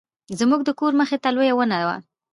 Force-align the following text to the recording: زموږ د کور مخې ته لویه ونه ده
زموږ 0.39 0.61
د 0.65 0.69
کور 0.79 0.91
مخې 0.99 1.17
ته 1.23 1.29
لویه 1.35 1.53
ونه 1.57 1.77
ده 1.87 1.95